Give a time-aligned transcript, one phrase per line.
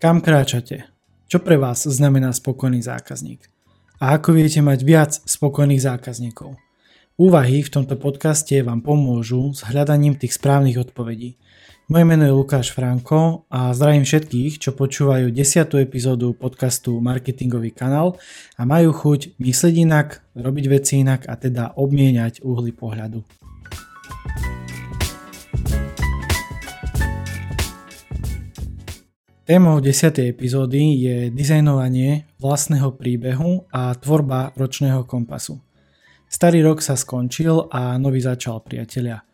[0.00, 0.88] Kam kráčate?
[1.28, 3.52] Čo pre vás znamená spokojný zákazník?
[4.00, 6.56] A ako viete mať viac spokojných zákazníkov?
[7.20, 11.36] Úvahy v tomto podcaste vám pomôžu s hľadaním tých správnych odpovedí.
[11.92, 15.84] Moje meno je Lukáš Franko a zdravím všetkých, čo počúvajú 10.
[15.84, 18.16] epizódu podcastu Marketingový kanál
[18.56, 23.20] a majú chuť myslieť inak, robiť veci inak a teda obmieniať uhly pohľadu.
[29.50, 30.30] Témou 10.
[30.30, 35.58] epizódy je dizajnovanie vlastného príbehu a tvorba ročného kompasu.
[36.30, 39.26] Starý rok sa skončil a nový začal, priatelia.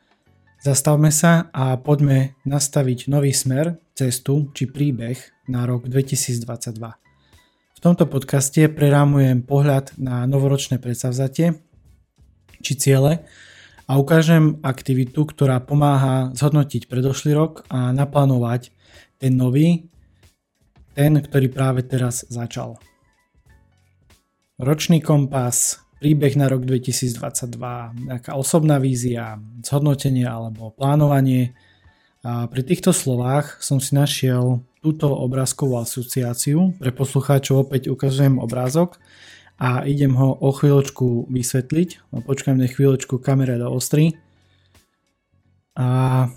[0.65, 5.21] Zastavme sa a poďme nastaviť nový smer, cestu či príbeh
[5.52, 6.80] na rok 2022.
[7.77, 11.60] V tomto podcaste prerámujem pohľad na novoročné predsavzatie
[12.65, 13.21] či ciele
[13.85, 18.73] a ukážem aktivitu, ktorá pomáha zhodnotiť predošlý rok a naplánovať
[19.21, 19.93] ten nový
[20.96, 22.80] ten, ktorý práve teraz začal.
[24.57, 31.52] Ročný kompas, príbeh na rok 2022, nejaká osobná vízia, zhodnotenie alebo plánovanie.
[32.24, 36.73] A pri týchto slovách som si našiel túto obrázkovú asociáciu.
[36.80, 38.96] Pre poslucháčov opäť ukazujem obrázok
[39.60, 42.12] a idem ho o chvíľočku vysvetliť.
[42.16, 44.16] No, počkám na chvíľočku kamere do ostry.
[45.76, 46.28] A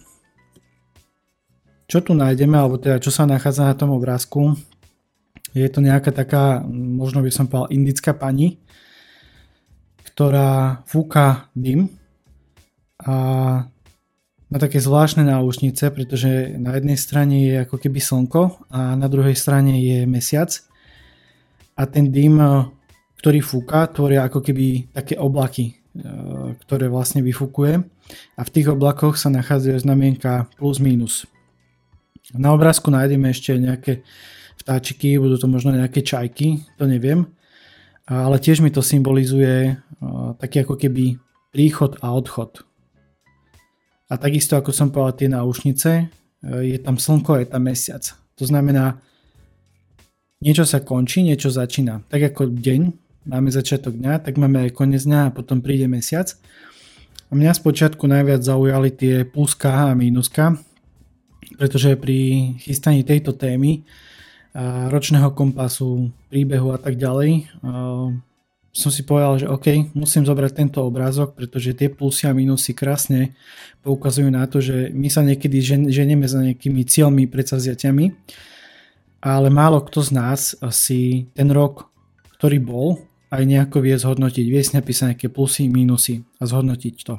[1.90, 4.54] čo tu nájdeme, alebo teda čo sa nachádza na tom obrázku,
[5.58, 8.62] je to nejaká taká, možno by som povedal, indická pani,
[10.06, 11.90] ktorá fúka dym
[13.02, 13.16] a
[14.50, 19.38] má také zvláštne náušnice, pretože na jednej strane je ako keby slnko a na druhej
[19.38, 20.54] strane je mesiac
[21.74, 22.38] a ten dym,
[23.18, 25.74] ktorý fúka, tvoria ako keby také oblaky, e,
[26.66, 27.82] ktoré vlastne vyfúkuje
[28.38, 31.30] a v tých oblakoch sa nachádzajú znamienka plus minus.
[32.36, 34.06] Na obrázku nájdeme ešte nejaké
[34.60, 37.32] vtáčiky, budú to možno nejaké čajky, to neviem.
[38.06, 39.78] Ale tiež mi to symbolizuje
[40.38, 41.18] taký ako keby
[41.50, 42.66] príchod a odchod.
[44.10, 46.04] A takisto ako som povedal tie náušnice, e,
[46.66, 48.02] je tam slnko, je tam mesiac.
[48.42, 48.98] To znamená,
[50.42, 52.02] niečo sa končí, niečo začína.
[52.10, 52.82] Tak ako deň,
[53.30, 56.34] máme začiatok dňa, tak máme aj koniec dňa a potom príde mesiac.
[57.30, 60.58] A mňa spočiatku najviac zaujali tie pluska a mínuska,
[61.58, 63.84] pretože pri chystaní tejto témy
[64.90, 67.48] ročného kompasu, príbehu a tak ďalej
[68.70, 73.34] som si povedal, že OK, musím zobrať tento obrázok, pretože tie plusy a minusy krásne
[73.82, 75.58] poukazujú na to, že my sa niekedy
[75.90, 78.06] ženieme za nejakými cieľmi, predsavziatiami,
[79.26, 81.90] ale málo kto z nás si ten rok,
[82.38, 83.02] ktorý bol,
[83.34, 87.18] aj nejako vie zhodnotiť, vie si napísať nejaké plusy, minusy a zhodnotiť to.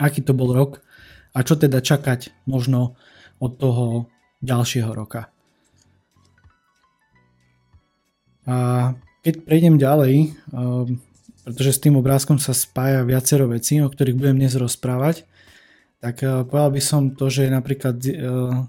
[0.00, 0.84] Aký to bol rok
[1.34, 2.94] a čo teda čakať možno
[3.42, 4.06] od toho
[4.40, 5.34] ďalšieho roka.
[8.46, 8.92] A
[9.24, 11.00] keď prejdem ďalej, um,
[11.42, 15.24] pretože s tým obrázkom sa spája viacero vecí, o ktorých budem dnes rozprávať,
[15.98, 18.68] tak uh, povedal by som to, že napríklad uh,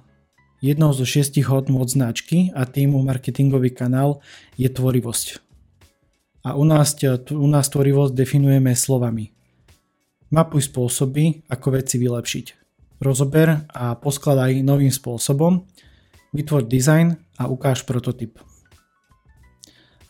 [0.64, 4.24] jednou zo šiestich hodnot značky a týmu marketingový kanál
[4.56, 5.44] je tvorivosť.
[6.48, 6.96] A u nás,
[7.34, 9.36] u nás tvorivosť definujeme slovami.
[10.35, 12.46] Mapuj spôsoby, ako veci vylepšiť
[13.00, 15.63] rozober a poskladaj novým spôsobom,
[16.35, 18.44] vytvor dizajn a ukáž prototyp.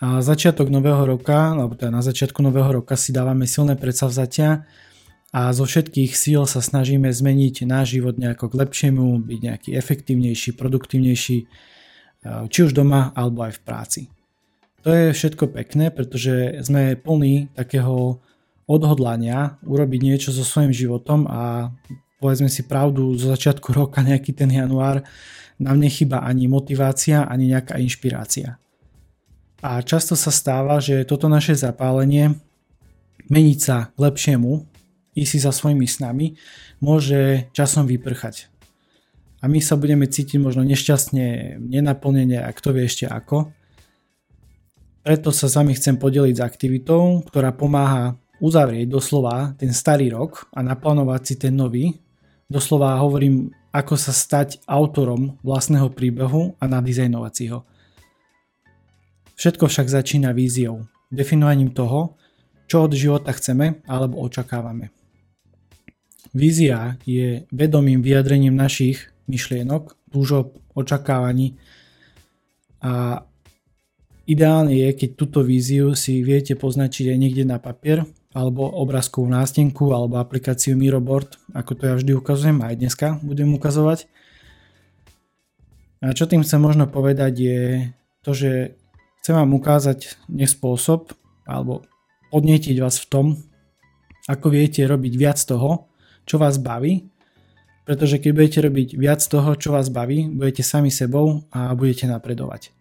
[0.02, 4.66] A začiatok nového roka, alebo teda na začiatku nového roka si dávame silné predsavzatia
[5.30, 10.58] a zo všetkých síl sa snažíme zmeniť náš život nejako k lepšiemu, byť nejaký efektívnejší,
[10.58, 11.38] produktívnejší,
[12.50, 14.02] či už doma alebo aj v práci.
[14.81, 18.25] To je všetko pekné, pretože sme plní takého
[18.66, 21.70] odhodlania urobiť niečo so svojím životom a
[22.18, 25.06] povedzme si pravdu, zo začiatku roka, nejaký ten január,
[25.62, 28.58] nám nechýba ani motivácia, ani nejaká inšpirácia.
[29.64, 32.38] A často sa stáva, že toto naše zapálenie
[33.30, 34.66] meniť sa k lepšiemu,
[35.16, 36.36] ísť si za svojimi snami,
[36.84, 38.52] môže časom vyprchať.
[39.40, 43.53] A my sa budeme cítiť možno nešťastne, nenaplnenie a kto vie ešte ako.
[45.06, 50.47] Preto sa s vami chcem podeliť s aktivitou, ktorá pomáha uzavrieť doslova ten starý rok
[50.52, 51.96] a naplánovať si ten nový,
[52.46, 57.66] Doslova hovorím, ako sa stať autorom vlastného príbehu a nadizajnovať si ho.
[59.35, 62.16] Všetko však začína víziou, definovaním toho,
[62.70, 64.93] čo od života chceme alebo očakávame.
[66.38, 71.58] Vízia je vedomým vyjadrením našich myšlienok, túžob, očakávaní
[72.85, 73.26] a
[74.29, 78.05] ideálne je, keď túto víziu si viete poznačiť aj niekde na papier
[78.35, 84.11] alebo obrázkovú nástenku alebo aplikáciu Miroboard, ako to ja vždy ukazujem, aj dneska budem ukazovať.
[86.03, 87.61] A čo tým chcem možno povedať je
[88.20, 88.76] to, že
[89.23, 91.16] chcem vám ukázať nespôsob
[91.47, 91.87] alebo
[92.35, 93.26] podnietiť vás v tom,
[94.28, 95.88] ako viete robiť viac toho,
[96.28, 97.08] čo vás baví,
[97.88, 102.76] pretože keď budete robiť viac toho, čo vás baví, budete sami sebou a budete napredovať.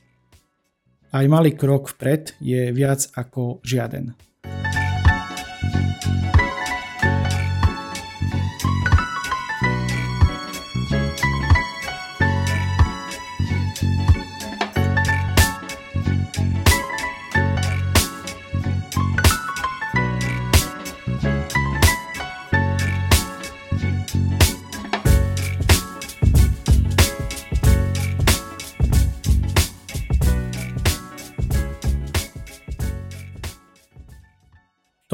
[1.15, 4.19] Aj malý krok vpred je viac ako žiaden.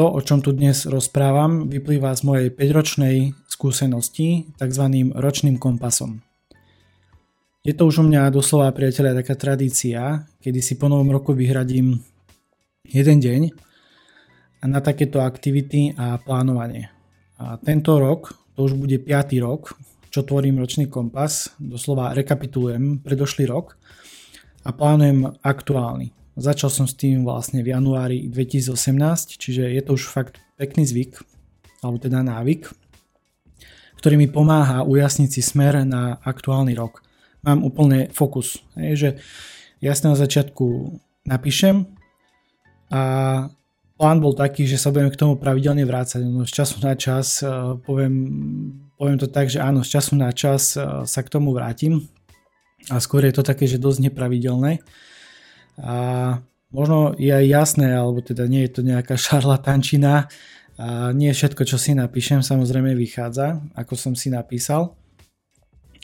[0.00, 4.84] To, o čom tu dnes rozprávam, vyplýva z mojej 5-ročnej skúsenosti tzv.
[5.12, 6.24] ročným kompasom.
[7.60, 12.00] Je to už u mňa doslova, priateľa, taká tradícia, kedy si po novom roku vyhradím
[12.88, 13.52] jeden deň
[14.72, 16.88] na takéto aktivity a plánovanie.
[17.36, 19.36] A tento rok, to už bude 5.
[19.44, 19.76] rok,
[20.08, 23.76] čo tvorím ročný kompas, doslova rekapitulujem predošlý rok
[24.64, 26.19] a plánujem aktuálny.
[26.40, 31.20] Začal som s tým vlastne v januári 2018, čiže je to už fakt pekný zvyk,
[31.84, 32.64] alebo teda návyk,
[34.00, 37.04] ktorý mi pomáha ujasniť si smer na aktuálny rok.
[37.44, 39.20] Mám úplne fokus, že
[39.84, 40.96] jasne na začiatku
[41.28, 41.84] napíšem
[42.88, 43.02] a
[44.00, 46.24] plán bol taký, že sa budeme k tomu pravidelne vrácať.
[46.24, 47.52] No, z času na čas, eh,
[47.84, 48.16] poviem,
[48.96, 52.08] poviem to tak, že áno, z času na čas eh, sa k tomu vrátim
[52.88, 54.80] a skôr je to také, že dosť nepravidelné.
[55.80, 55.96] A
[56.70, 60.28] možno je aj jasné, alebo teda nie je to nejaká šarlatančina,
[60.80, 64.96] a nie všetko, čo si napíšem, samozrejme vychádza, ako som si napísal.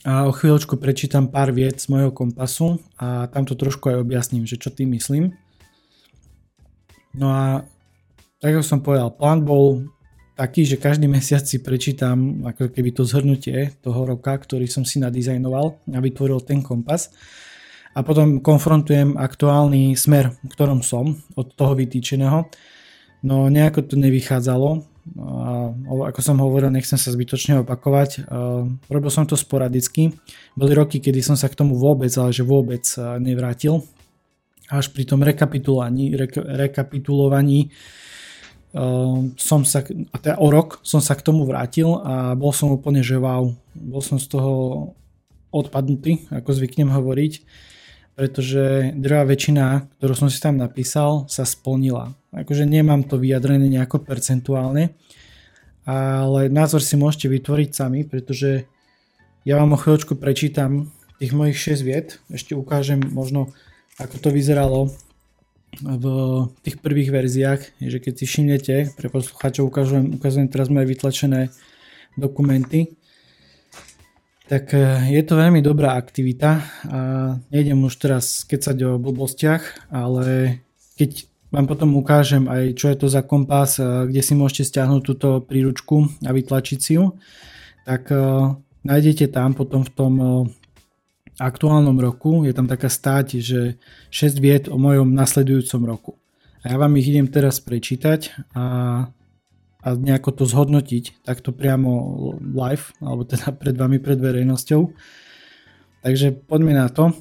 [0.04, 4.44] A o chvíľočku prečítam pár viet z môjho kompasu a tam to trošku aj objasním,
[4.44, 5.32] že čo tým myslím.
[7.16, 7.64] No a
[8.36, 9.88] tak ako som povedal, plán bol
[10.36, 15.00] taký, že každý mesiac si prečítam ako keby to zhrnutie toho roka, ktorý som si
[15.00, 17.08] nadizajnoval a vytvoril ten kompas
[17.96, 22.44] a potom konfrontujem aktuálny smer, v ktorom som od toho vytýčeného.
[23.24, 24.84] No nejako to nevychádzalo.
[25.16, 25.72] A
[26.12, 28.28] ako som hovoril, nechcem sa zbytočne opakovať.
[28.92, 30.12] Robil som to sporadicky.
[30.52, 32.84] Boli roky, kedy som sa k tomu vôbec, ale že vôbec
[33.16, 33.80] nevrátil.
[34.68, 37.72] Až pri tom rekapitulovaní, rek, rekapitulovaní
[39.40, 43.00] som sa, a teda o rok som sa k tomu vrátil a bol som úplne,
[43.00, 44.52] že wow, bol som z toho
[45.48, 47.64] odpadnutý, ako zvyknem hovoriť
[48.16, 52.16] pretože druhá väčšina, ktorú som si tam napísal, sa splnila.
[52.32, 54.96] Akože nemám to vyjadrené nejako percentuálne,
[55.84, 58.64] ale názor si môžete vytvoriť sami, pretože
[59.44, 60.90] ja vám o chvíľočku prečítam
[61.20, 63.52] tých mojich 6 viet, ešte ukážem možno,
[64.00, 64.90] ako to vyzeralo
[65.76, 66.06] v
[66.64, 71.52] tých prvých verziách, že keď si všimnete, pre poslucháčov ukazujem, ukazujem teraz moje vytlačené
[72.16, 72.96] dokumenty,
[74.46, 76.50] tak e, je to veľmi dobrá aktivita
[76.86, 77.00] a
[77.50, 80.58] nejdem už teraz skecať o blbostiach, ale
[80.94, 85.02] keď vám potom ukážem aj čo je to za kompas, e, kde si môžete stiahnuť
[85.02, 87.18] túto príručku a vytlačiť si ju,
[87.82, 88.18] tak e,
[88.86, 90.14] nájdete tam potom v tom
[91.36, 93.76] aktuálnom roku, je tam taká stáť, že
[94.08, 96.12] 6 vied o mojom nasledujúcom roku.
[96.64, 98.64] A ja vám ich idem teraz prečítať a
[99.86, 104.90] a nejako to zhodnotiť takto priamo live, alebo teda pred vami, pred verejnosťou.
[106.02, 107.14] Takže poďme na to.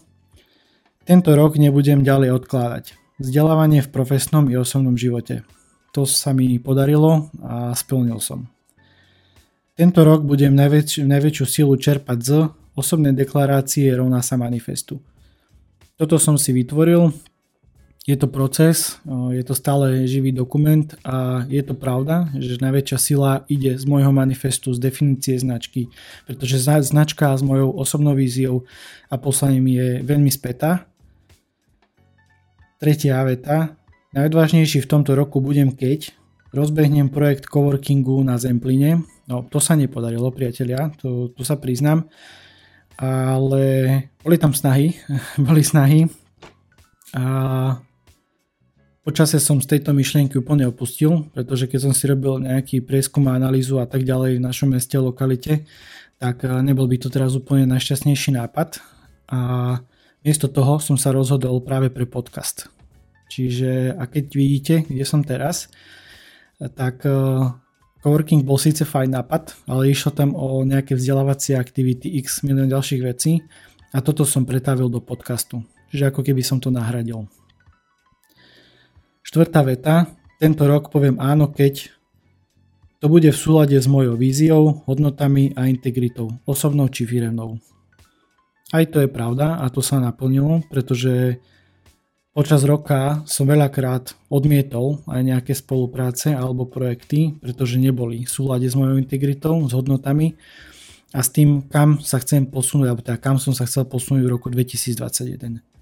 [1.06, 2.98] Tento rok nebudem ďalej odkladať.
[3.22, 5.46] Vzdelávanie v profesnom i osobnom živote.
[5.94, 8.50] To sa mi podarilo a splnil som.
[9.78, 12.32] Tento rok budem najväč- najväčšiu silu čerpať z
[12.74, 15.00] osobnej deklarácie rovná sa manifestu.
[15.96, 17.14] Toto som si vytvoril,
[18.06, 19.02] je to proces,
[19.34, 24.14] je to stále živý dokument a je to pravda, že najväčšia sila ide z môjho
[24.14, 25.90] manifestu, z definície značky,
[26.30, 28.62] pretože značka s mojou osobnou víziou
[29.10, 30.86] a poslaním je veľmi spätá.
[32.78, 33.74] Tretia veta.
[34.14, 36.14] Najodvážnejší v tomto roku budem keď
[36.54, 39.02] rozbehnem projekt coworkingu na Zempline.
[39.26, 42.06] No, to sa nepodarilo, priatelia, to, to sa priznám.
[43.02, 43.64] Ale
[44.22, 44.94] boli tam snahy,
[45.42, 46.06] boli snahy.
[47.18, 47.24] A
[49.06, 53.38] Počasie som z tejto myšlienky úplne opustil, pretože keď som si robil nejaký prieskum a
[53.38, 55.62] analýzu a tak ďalej v našom meste, lokalite,
[56.18, 58.82] tak eh, nebol by to teraz úplne najšťastnejší nápad.
[59.30, 59.40] A
[60.26, 62.66] miesto toho som sa rozhodol práve pre podcast.
[63.30, 65.70] Čiže a keď vidíte, kde som teraz,
[66.58, 67.14] tak eh,
[68.02, 73.02] coworking bol síce fajn nápad, ale išlo tam o nejaké vzdelávacie aktivity, x milión ďalších
[73.06, 73.46] vecí
[73.94, 75.62] A toto som pretavil do podcastu,
[75.94, 77.30] čiže ako keby som to nahradil.
[79.26, 80.06] Štvrtá veta.
[80.38, 81.90] Tento rok poviem áno, keď
[83.02, 87.58] to bude v súlade s mojou víziou, hodnotami a integritou, osobnou či firemnou.
[88.70, 91.42] Aj to je pravda a to sa naplnilo, pretože
[92.38, 98.78] počas roka som veľakrát odmietol aj nejaké spolupráce alebo projekty, pretože neboli v súlade s
[98.78, 100.38] mojou integritou, s hodnotami
[101.18, 104.34] a s tým, kam sa chcem posunúť, alebo teda kam som sa chcel posunúť v
[104.38, 105.75] roku 2021.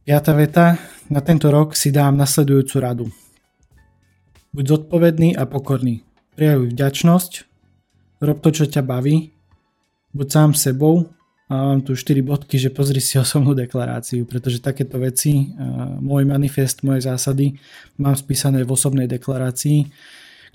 [0.00, 0.80] Piatá veta.
[1.12, 3.06] Na tento rok si dám nasledujúcu radu.
[4.56, 6.00] Buď zodpovedný a pokorný.
[6.40, 7.32] Prijavuj vďačnosť,
[8.24, 9.28] rob to, čo ťa baví,
[10.16, 11.04] buď sám sebou
[11.52, 15.52] a mám tu 4 bodky, že pozri si osobnú deklaráciu, pretože takéto veci,
[16.00, 17.60] môj manifest, moje zásady
[18.00, 19.84] mám spísané v osobnej deklarácii,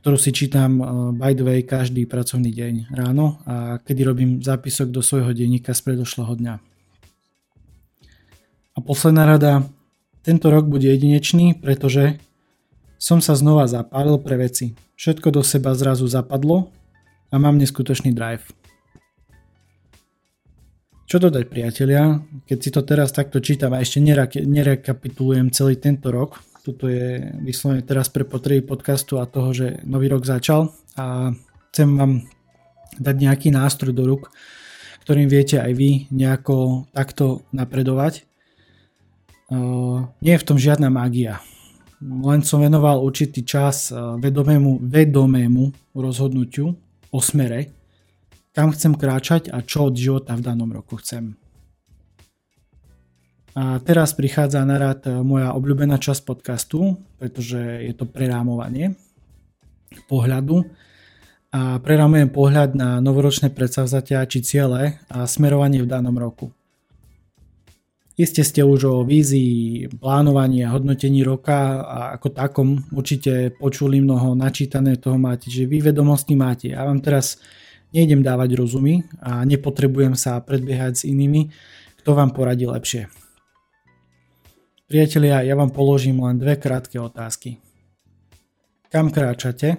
[0.02, 0.82] ktorú si čítam
[1.22, 5.86] by the way každý pracovný deň ráno a kedy robím zápisok do svojho denníka z
[5.86, 6.75] predošlého dňa.
[8.86, 9.66] Posledná rada,
[10.22, 12.22] tento rok bude jedinečný, pretože
[13.02, 14.78] som sa znova zapálil pre veci.
[14.94, 16.70] Všetko do seba zrazu zapadlo
[17.34, 18.46] a mám neskutočný drive.
[21.10, 23.98] Čo dodať priatelia, keď si to teraz takto čítam a ešte
[24.46, 30.14] nerekapitulujem celý tento rok, toto je vyslovene teraz pre potreby podcastu a toho, že nový
[30.14, 31.34] rok začal a
[31.74, 32.26] chcem vám
[33.02, 34.30] dať nejaký nástroj do ruk,
[35.06, 38.30] ktorým viete aj vy nejako takto napredovať.
[39.46, 41.38] Uh, nie je v tom žiadna mágia
[42.04, 46.76] len som venoval určitý čas eh, vedomému, vedomému rozhodnutiu
[47.12, 47.72] o smere,
[48.52, 51.36] kam chcem kráčať a čo od života v danom roku chcem.
[53.56, 58.94] A teraz prichádza na rad eh, moja obľúbená časť podcastu, pretože je to prerámovanie
[60.12, 60.68] pohľadu
[61.56, 66.52] a prerámujem pohľad na novoročné predsavzatia či ciele a smerovanie v danom roku.
[68.16, 74.40] Iste ste už o vízii, plánovaní a hodnotení roka a ako takom určite počuli mnoho,
[74.40, 76.72] načítané toho máte, že vy vedomosti máte.
[76.72, 77.44] Ja vám teraz
[77.92, 81.52] nejdem dávať rozumy a nepotrebujem sa predbiehať s inými,
[82.00, 83.12] kto vám poradí lepšie.
[84.88, 87.60] Priatelia, ja vám položím len dve krátke otázky.
[88.88, 89.76] Kam kráčate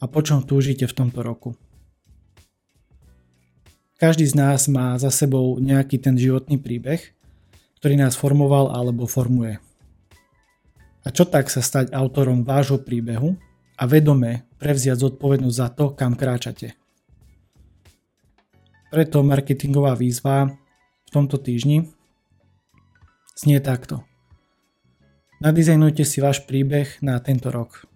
[0.00, 1.52] a po čom túžite v tomto roku?
[4.04, 7.00] Každý z nás má za sebou nejaký ten životný príbeh,
[7.80, 9.56] ktorý nás formoval alebo formuje.
[11.00, 13.32] A čo tak sa stať autorom vášho príbehu
[13.80, 16.76] a vedome prevziať zodpovednosť za to, kam kráčate.
[18.92, 21.88] Preto marketingová výzva v tomto týždni
[23.40, 24.04] znie takto.
[25.40, 27.88] Nadizajnujte si váš príbeh na tento rok.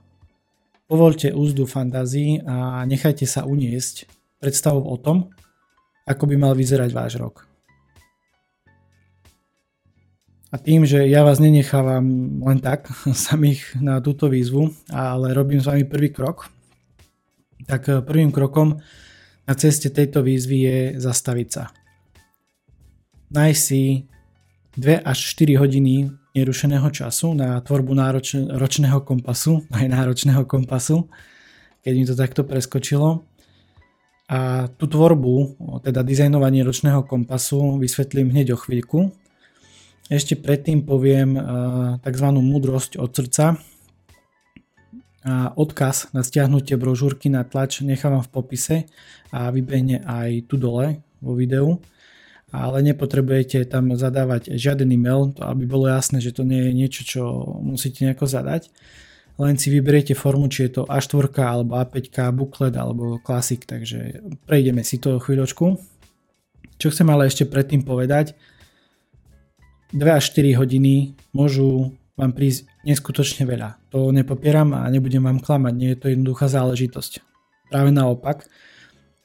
[0.89, 4.09] Povolte úzdu fantázii a nechajte sa uniesť
[4.41, 5.37] predstavou o tom,
[6.09, 7.45] ako by mal vyzerať váš rok.
[10.49, 12.89] A tým, že ja vás nenechávam len tak
[13.29, 16.49] samých na túto výzvu, ale robím s vami prvý krok,
[17.69, 18.81] tak eh, prvým krokom
[19.45, 21.69] na ceste tejto výzvy je zastaviť sa.
[23.29, 24.09] Nájsť si
[24.81, 31.13] 2 až 4 hodiny nerušeného času na tvorbu nároč- ročného kompasu, aj náročného kompasu,
[31.85, 33.29] keď mi to takto preskočilo
[34.29, 39.09] a tú tvorbu, teda dizajnovanie ročného kompasu vysvetlím hneď o chvíľku.
[40.13, 41.33] Ešte predtým poviem
[42.05, 42.27] tzv.
[42.37, 43.57] múdrosť od srdca.
[45.25, 48.77] A odkaz na stiahnutie brožúrky na tlač nechávam v popise
[49.33, 51.81] a vybehne aj tu dole vo videu.
[52.49, 57.23] Ale nepotrebujete tam zadávať žiaden e-mail, aby bolo jasné, že to nie je niečo, čo
[57.61, 58.73] musíte nejako zadať
[59.39, 64.19] len si vyberiete formu, či je to A4 alebo A5, buklet alebo klasik, takže
[64.51, 65.79] prejdeme si to chvíľočku.
[66.79, 68.35] Čo chcem ale ešte predtým povedať,
[69.95, 73.79] 2 až 4 hodiny môžu vám prísť neskutočne veľa.
[73.95, 77.23] To nepopieram a nebudem vám klamať, nie je to jednoduchá záležitosť.
[77.71, 78.51] Práve naopak,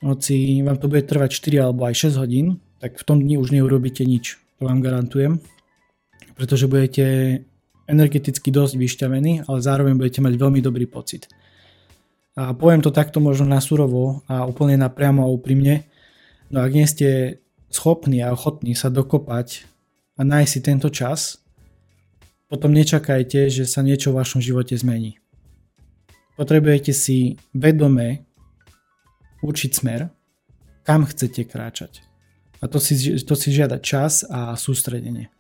[0.05, 3.50] hoci vám to bude trvať 4 alebo aj 6 hodín, tak v tom dni už
[3.50, 5.41] neurobíte nič, to vám garantujem,
[6.38, 7.05] pretože budete
[7.87, 11.27] energeticky dosť vyšťavený, ale zároveň budete mať veľmi dobrý pocit.
[12.33, 15.85] A poviem to takto možno na surovo a úplne napriamo a úprimne,
[16.49, 19.65] no ak nie ste schopní a ochotní sa dokopať
[20.17, 21.41] a nájsť si tento čas,
[22.49, 25.17] potom nečakajte, že sa niečo v vašom živote zmení.
[26.37, 28.25] Potrebujete si vedome
[29.41, 30.09] určiť smer,
[30.85, 32.05] kam chcete kráčať.
[32.61, 35.33] A to si, to si žiada čas a sústredenie.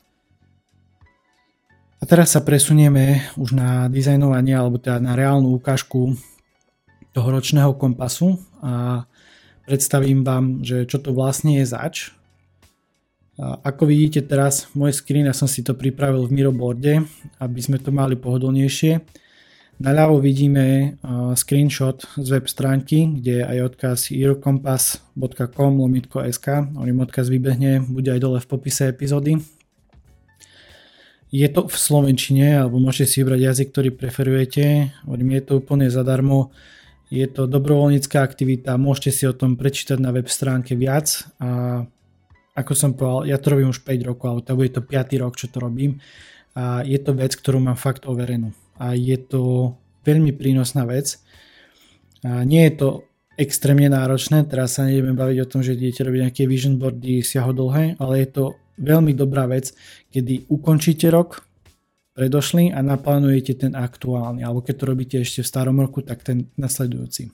[2.13, 6.13] A teraz sa presunieme už na dizajnovanie alebo teda na reálnu ukážku
[7.09, 9.01] toho ročného kompasu a
[9.65, 12.13] predstavím vám, že čo to vlastne je zač.
[13.65, 17.01] Ako vidíte teraz, môj screen, ja som si to pripravil v Miroboarde,
[17.41, 19.01] aby sme to mali pohodlnejšie.
[19.81, 21.01] Naľavo vidíme
[21.33, 28.21] screenshot z web stránky, kde je aj odkaz eurocompass.com lomitko.sk, oným odkaz vybehne, bude aj
[28.21, 29.41] dole v popise epizódy.
[31.33, 34.93] Je to v slovenčine, alebo môžete si vybrať jazyk, ktorý preferujete.
[35.09, 36.53] Hovorím, je to úplne zadarmo.
[37.09, 41.25] Je to dobrovoľnícká aktivita, môžete si o tom prečítať na web stránke viac.
[41.41, 41.81] A
[42.53, 45.21] ako som povedal, ja to robím už 5 rokov, alebo to bude to 5.
[45.25, 45.97] rok, čo to robím.
[46.53, 48.53] A je to vec, ktorú mám fakt overenú.
[48.77, 49.73] A je to
[50.05, 51.17] veľmi prínosná vec.
[52.21, 52.89] A nie je to
[53.41, 57.97] extrémne náročné, teraz sa nejdeme baviť o tom, že idete robiť nejaké vision boardy siahodlhé,
[57.97, 58.43] ale je to
[58.77, 59.73] veľmi dobrá vec,
[60.09, 61.45] kedy ukončíte rok
[62.13, 66.53] predošlý a naplánujete ten aktuálny, alebo keď to robíte ešte v starom roku, tak ten
[66.57, 67.33] nasledujúci.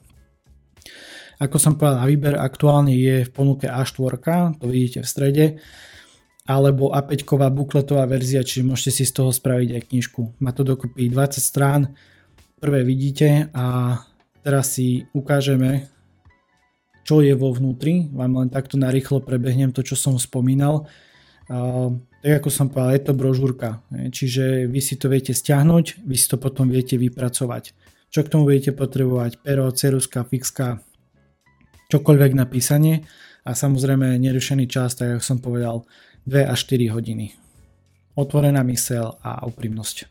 [1.40, 4.16] Ako som povedal, na výber aktuálne je v ponuke A4,
[4.60, 5.46] to vidíte v strede,
[6.48, 10.22] alebo A5 bukletová verzia, čiže môžete si z toho spraviť aj knižku.
[10.44, 11.96] Má to dokopy 20 strán,
[12.60, 14.00] prvé vidíte a
[14.44, 15.88] teraz si ukážeme,
[17.08, 18.12] čo je vo vnútri.
[18.12, 20.88] Vám len takto narýchlo prebehnem to, čo som spomínal
[21.50, 26.30] tak ako som povedal, je to brožúrka, čiže vy si to viete stiahnuť, vy si
[26.30, 27.74] to potom viete vypracovať.
[28.10, 29.42] Čo k tomu budete potrebovať?
[29.42, 30.82] Pero, ceruska, fixka,
[31.90, 33.06] čokoľvek na písanie
[33.46, 35.86] a samozrejme nerušený čas, tak ako som povedal,
[36.30, 37.34] 2 až 4 hodiny.
[38.14, 40.06] Otvorená mysel a úprimnosť.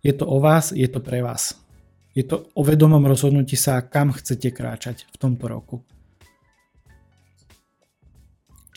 [0.00, 1.58] Je to o vás, je to pre vás.
[2.16, 5.76] Je to o vedomom rozhodnutí sa, kam chcete kráčať v tomto roku.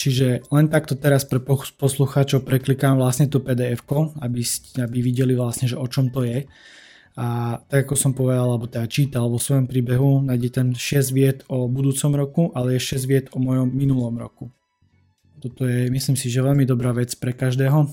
[0.02, 1.38] Čiže len takto teraz pre
[1.78, 3.86] poslucháčov preklikám vlastne tú pdf
[4.18, 4.42] aby,
[4.82, 6.50] aby videli vlastne, že o čom to je.
[7.22, 11.46] A tak ako som povedal, alebo teda čítal vo svojom príbehu, nájde ten 6 viet
[11.54, 14.50] o budúcom roku, ale je 6 viet o mojom minulom roku.
[15.38, 17.86] Toto je, myslím si, že veľmi dobrá vec pre každého,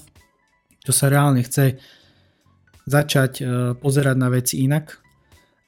[0.81, 1.77] kto sa reálne chce
[2.89, 3.45] začať e,
[3.76, 4.97] pozerať na veci inak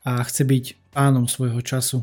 [0.08, 2.00] a chce byť pánom svojho času,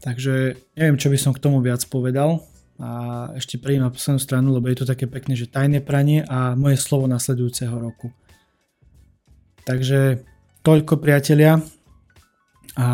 [0.00, 2.44] Takže neviem, čo by som k tomu viac povedal.
[2.76, 6.52] A ešte prejdem na poslednú stranu, lebo je to také pekné, že tajné pranie a
[6.52, 8.12] moje slovo nasledujúceho roku.
[9.64, 10.20] Takže
[10.60, 11.58] toľko priatelia.
[12.76, 12.86] A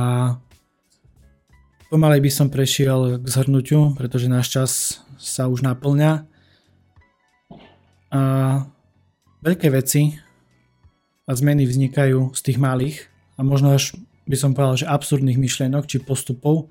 [1.90, 4.70] pomalej by som prešiel k zhrnutiu, pretože náš čas
[5.18, 6.24] sa už naplňa.
[8.14, 8.22] A
[9.42, 10.14] veľké veci
[11.26, 15.90] a zmeny vznikajú z tých malých a možno až by som povedal, že absurdných myšlienok
[15.90, 16.70] či postupov,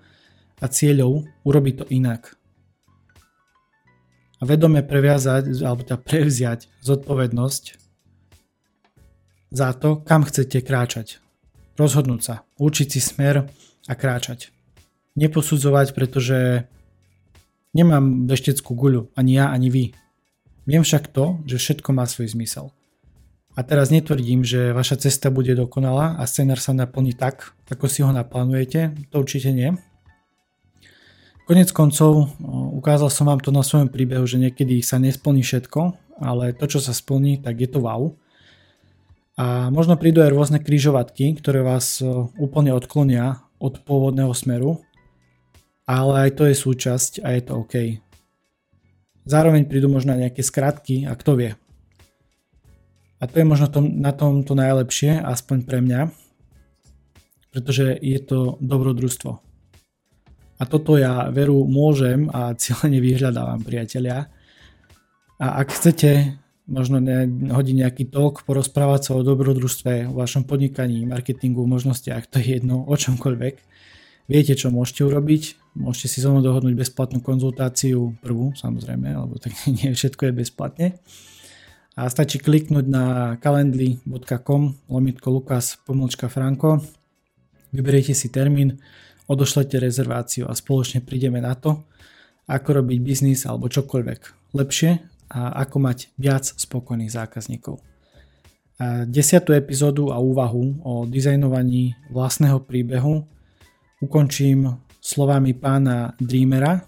[0.62, 2.38] a cieľov urobiť to inak.
[4.42, 7.64] A vedome previazať, alebo teda prevziať zodpovednosť
[9.54, 11.22] za to, kam chcete kráčať.
[11.78, 13.50] Rozhodnúť sa, určiť si smer
[13.86, 14.50] a kráčať.
[15.18, 16.66] Neposudzovať, pretože
[17.76, 19.86] nemám vešteckú guľu, ani ja, ani vy.
[20.66, 22.72] Viem však to, že všetko má svoj zmysel.
[23.52, 28.00] A teraz netvrdím, že vaša cesta bude dokonalá a scenár sa naplní tak, ako si
[28.00, 29.76] ho naplánujete, to určite nie.
[31.50, 32.32] Konec koncov
[32.78, 36.80] ukázal som vám to na svojom príbehu, že niekedy sa nesplní všetko, ale to, čo
[36.80, 38.14] sa splní, tak je to wow.
[39.36, 42.00] A možno prídu aj rôzne kryžovatky, ktoré vás
[42.38, 44.86] úplne odklonia od pôvodného smeru,
[45.90, 47.76] ale aj to je súčasť a je to OK.
[49.26, 51.52] Zároveň prídu možno nejaké skratky a kto vie.
[53.22, 56.10] A to je možno to, na tom to najlepšie, aspoň pre mňa,
[57.54, 59.51] pretože je to dobrodružstvo.
[60.62, 64.30] A toto ja veru môžem a cieľene vyhľadávam priatelia.
[65.42, 66.38] A ak chcete
[66.70, 67.02] možno
[67.50, 72.86] hodiť nejaký talk, porozprávať sa o dobrodružstve, o vašom podnikaní, marketingu, možnostiach, to je jedno,
[72.86, 73.56] o čomkoľvek.
[74.30, 79.58] Viete, čo môžete urobiť, môžete si so mnou dohodnúť bezplatnú konzultáciu, prvú samozrejme, lebo tak
[79.82, 80.88] nie všetko je bezplatne.
[81.98, 86.80] A stačí kliknúť na calendly.com lomitko lukas pomlčka franko,
[87.76, 88.80] vyberiete si termín,
[89.32, 91.88] odošlete rezerváciu a spoločne prídeme na to,
[92.52, 94.92] ako robiť biznis alebo čokoľvek lepšie
[95.32, 97.80] a ako mať viac spokojných zákazníkov.
[98.82, 103.24] A desiatú epizódu a úvahu o dizajnovaní vlastného príbehu
[104.04, 106.84] ukončím slovami pána Dreamera.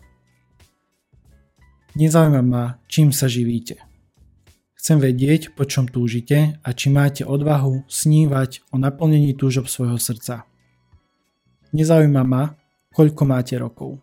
[1.93, 3.77] Nezaujíma ma, čím sa živíte.
[4.73, 10.43] Chcem vedieť, po čom túžite a či máte odvahu snívať o naplnení túžob svojho srdca.
[11.73, 12.53] Nezaujíma ma,
[12.93, 13.97] koľko máte rokov.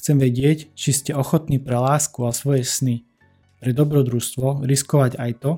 [0.00, 3.04] Chcem vedieť, či ste ochotní pre lásku a svoje sny,
[3.60, 5.52] pre dobrodružstvo riskovať aj to,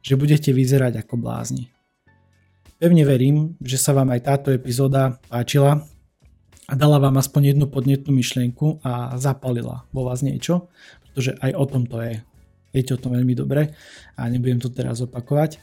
[0.00, 1.68] že budete vyzerať ako blázni.
[2.80, 5.84] pevne verím, že sa vám aj táto epizóda páčila
[6.64, 10.72] a dala vám aspoň jednu podnetnú myšlienku a zapalila vo vás niečo,
[11.04, 12.24] pretože aj o tom to je.
[12.72, 13.76] Viete o tom veľmi dobre
[14.16, 15.60] a nebudem to teraz opakovať.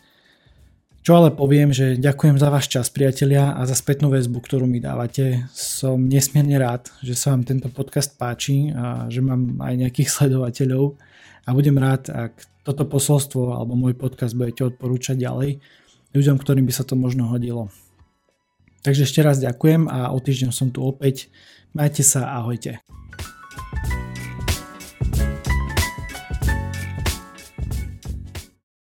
[1.03, 4.79] Čo ale poviem, že ďakujem za váš čas, priatelia, a za spätnú väzbu, ktorú mi
[4.79, 5.51] dávate.
[5.51, 10.95] Som nesmierne rád, že sa vám tento podcast páči a že mám aj nejakých sledovateľov
[11.43, 15.59] a budem rád, ak toto posolstvo alebo môj podcast budete odporúčať ďalej
[16.15, 17.67] ľuďom, ktorým by sa to možno hodilo.
[18.87, 21.27] Takže ešte raz ďakujem a o týždeň som tu opäť.
[21.75, 22.79] Majte sa, ahojte.